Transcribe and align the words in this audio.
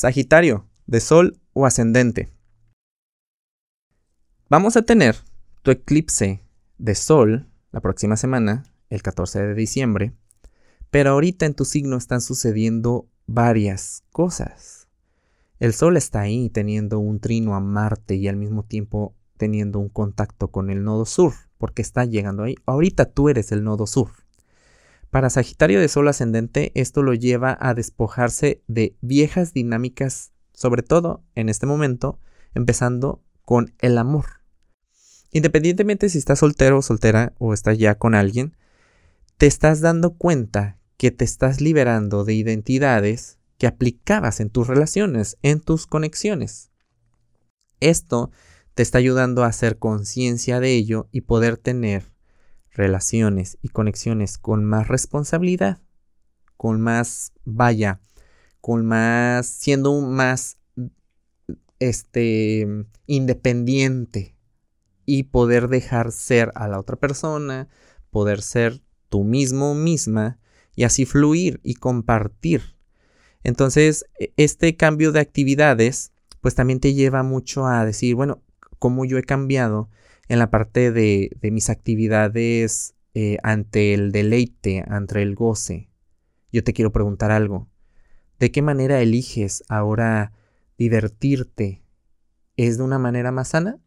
Sagitario, 0.00 0.66
de 0.86 0.98
Sol 0.98 1.42
o 1.52 1.66
ascendente. 1.66 2.30
Vamos 4.48 4.78
a 4.78 4.80
tener 4.80 5.16
tu 5.60 5.70
eclipse 5.70 6.42
de 6.78 6.94
Sol 6.94 7.50
la 7.70 7.82
próxima 7.82 8.16
semana, 8.16 8.64
el 8.88 9.02
14 9.02 9.42
de 9.42 9.54
diciembre, 9.54 10.14
pero 10.90 11.10
ahorita 11.10 11.44
en 11.44 11.52
tu 11.52 11.66
signo 11.66 11.98
están 11.98 12.22
sucediendo 12.22 13.10
varias 13.26 14.02
cosas. 14.10 14.88
El 15.58 15.74
Sol 15.74 15.98
está 15.98 16.20
ahí 16.20 16.48
teniendo 16.48 16.98
un 16.98 17.20
trino 17.20 17.54
a 17.54 17.60
Marte 17.60 18.14
y 18.14 18.26
al 18.26 18.36
mismo 18.36 18.62
tiempo 18.62 19.14
teniendo 19.36 19.80
un 19.80 19.90
contacto 19.90 20.50
con 20.50 20.70
el 20.70 20.82
nodo 20.82 21.04
sur, 21.04 21.34
porque 21.58 21.82
está 21.82 22.06
llegando 22.06 22.44
ahí. 22.44 22.54
Ahorita 22.64 23.04
tú 23.04 23.28
eres 23.28 23.52
el 23.52 23.64
nodo 23.64 23.86
sur. 23.86 24.08
Para 25.10 25.28
Sagitario 25.28 25.80
de 25.80 25.88
Sol 25.88 26.06
ascendente, 26.06 26.70
esto 26.74 27.02
lo 27.02 27.14
lleva 27.14 27.58
a 27.60 27.74
despojarse 27.74 28.62
de 28.68 28.96
viejas 29.00 29.52
dinámicas, 29.52 30.32
sobre 30.52 30.82
todo 30.82 31.24
en 31.34 31.48
este 31.48 31.66
momento, 31.66 32.20
empezando 32.54 33.20
con 33.44 33.74
el 33.80 33.98
amor. 33.98 34.40
Independientemente 35.32 36.08
si 36.08 36.18
estás 36.18 36.38
soltero 36.38 36.78
o 36.78 36.82
soltera 36.82 37.34
o 37.38 37.54
estás 37.54 37.76
ya 37.76 37.96
con 37.96 38.14
alguien, 38.14 38.56
te 39.36 39.46
estás 39.46 39.80
dando 39.80 40.14
cuenta 40.14 40.78
que 40.96 41.10
te 41.10 41.24
estás 41.24 41.60
liberando 41.60 42.24
de 42.24 42.34
identidades 42.34 43.38
que 43.58 43.66
aplicabas 43.66 44.38
en 44.38 44.50
tus 44.50 44.68
relaciones, 44.68 45.38
en 45.42 45.60
tus 45.60 45.86
conexiones. 45.86 46.70
Esto 47.80 48.30
te 48.74 48.82
está 48.82 48.98
ayudando 48.98 49.42
a 49.42 49.48
hacer 49.48 49.78
conciencia 49.78 50.60
de 50.60 50.72
ello 50.74 51.08
y 51.10 51.22
poder 51.22 51.56
tener 51.56 52.04
relaciones 52.72 53.58
y 53.62 53.68
conexiones 53.68 54.38
con 54.38 54.64
más 54.64 54.88
responsabilidad, 54.88 55.80
con 56.56 56.80
más, 56.80 57.32
vaya, 57.44 58.00
con 58.60 58.86
más, 58.86 59.46
siendo 59.46 60.00
más, 60.00 60.58
este, 61.78 62.66
independiente 63.06 64.36
y 65.06 65.24
poder 65.24 65.68
dejar 65.68 66.12
ser 66.12 66.52
a 66.54 66.68
la 66.68 66.78
otra 66.78 66.96
persona, 66.96 67.68
poder 68.10 68.42
ser 68.42 68.82
tú 69.08 69.24
mismo 69.24 69.74
misma 69.74 70.38
y 70.76 70.84
así 70.84 71.04
fluir 71.06 71.60
y 71.62 71.74
compartir. 71.74 72.76
Entonces, 73.42 74.04
e, 74.18 74.32
este 74.36 74.76
cambio 74.76 75.12
de 75.12 75.20
actividades, 75.20 76.12
pues 76.40 76.54
también 76.54 76.80
te 76.80 76.94
lleva 76.94 77.22
mucho 77.22 77.66
a 77.66 77.84
decir, 77.84 78.14
bueno, 78.14 78.42
cómo 78.78 79.04
yo 79.04 79.18
he 79.18 79.22
cambiado 79.22 79.90
en 80.30 80.38
la 80.38 80.48
parte 80.48 80.92
de, 80.92 81.36
mis 81.42 81.70
actividades 81.70 82.94
eh, 83.14 83.38
ante 83.42 83.94
el 83.94 84.12
deleite, 84.12 84.84
ante 84.86 85.20
el 85.22 85.34
goce. 85.34 85.90
Yo 86.52 86.62
te 86.62 86.72
quiero 86.72 86.92
preguntar 86.92 87.32
algo. 87.32 87.68
¿De 88.38 88.52
qué 88.52 88.62
manera 88.62 89.00
eliges 89.00 89.64
ahora 89.68 90.32
divertirte? 90.78 91.82
¿Es 92.56 92.78
de 92.78 92.84
una 92.84 93.00
manera 93.00 93.32
más 93.32 93.48
sana? 93.48 93.80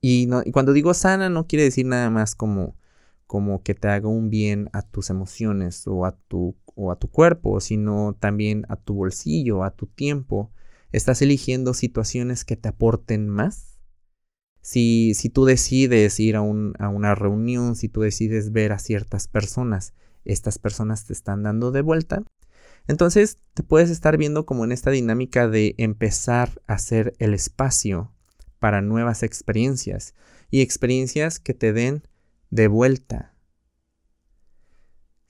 Y, 0.00 0.26
no, 0.26 0.42
y 0.44 0.52
cuando 0.52 0.72
digo 0.72 0.94
sana 0.94 1.28
no 1.28 1.48
quiere 1.48 1.64
decir 1.64 1.84
nada 1.86 2.10
más 2.10 2.36
como, 2.36 2.76
como 3.26 3.64
que 3.64 3.74
te 3.74 3.88
haga 3.88 4.06
un 4.08 4.30
bien 4.30 4.70
a 4.72 4.82
tus 4.82 5.10
emociones 5.10 5.88
o 5.88 6.06
a 6.06 6.12
tu, 6.28 6.54
o 6.76 6.92
a 6.92 6.96
tu 6.96 7.10
cuerpo, 7.10 7.58
sino 7.58 8.16
también 8.20 8.66
a 8.68 8.76
tu 8.76 8.94
bolsillo, 8.94 9.64
a 9.64 9.72
tu 9.72 9.88
tiempo. 9.88 10.52
¿Estás 10.92 11.22
eligiendo 11.22 11.74
situaciones 11.74 12.44
que 12.44 12.56
te 12.56 12.68
aporten 12.68 13.28
más? 13.28 13.71
Si, 14.62 15.14
si 15.14 15.28
tú 15.28 15.44
decides 15.44 16.18
ir 16.20 16.36
a, 16.36 16.38
a 16.38 16.88
una 16.88 17.14
reunión, 17.14 17.76
si 17.76 17.88
tú 17.88 18.00
decides 18.00 18.52
ver 18.52 18.72
a 18.72 18.78
ciertas 18.78 19.28
personas, 19.28 19.92
estas 20.24 20.58
personas 20.58 21.04
te 21.04 21.12
están 21.12 21.42
dando 21.42 21.72
de 21.72 21.82
vuelta, 21.82 22.22
entonces 22.88 23.38
te 23.54 23.62
puedes 23.62 23.90
estar 23.90 24.16
viendo 24.16 24.46
como 24.46 24.64
en 24.64 24.72
esta 24.72 24.90
dinámica 24.90 25.48
de 25.48 25.74
empezar 25.78 26.60
a 26.66 26.74
hacer 26.74 27.14
el 27.18 27.34
espacio 27.34 28.12
para 28.58 28.80
nuevas 28.80 29.22
experiencias 29.22 30.14
y 30.50 30.60
experiencias 30.60 31.38
que 31.38 31.54
te 31.54 31.72
den 31.72 32.02
de 32.50 32.68
vuelta. 32.68 33.31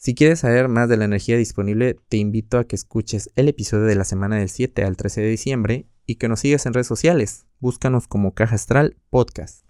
Si 0.05 0.17
quieres 0.17 0.41
saber 0.41 0.67
más 0.67 0.89
de 0.89 0.97
la 0.97 1.05
energía 1.05 1.37
disponible, 1.37 1.97
te 2.09 2.17
invito 2.17 2.59
a 2.59 2.65
que 2.65 2.75
escuches 2.75 3.31
el 3.37 3.47
episodio 3.47 3.85
de 3.85 3.95
la 3.95 4.03
semana 4.03 4.35
del 4.35 4.49
7 4.49 4.83
al 4.83 4.97
13 4.97 5.21
de 5.21 5.29
diciembre 5.29 5.87
y 6.07 6.17
que 6.17 6.27
nos 6.27 6.41
sigas 6.41 6.67
en 6.67 6.75
redes 6.75 6.89
sociales. 6.89 7.47
Búscanos 7.61 8.09
como 8.09 8.35
Caja 8.35 8.57
Astral 8.57 8.97
Podcast. 9.11 9.65